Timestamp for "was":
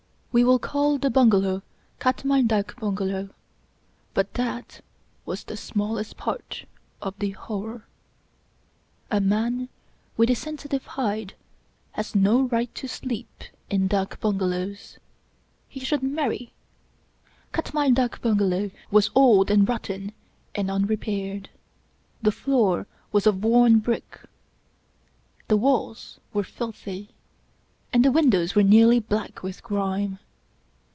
5.25-5.43, 18.89-19.11, 23.11-23.27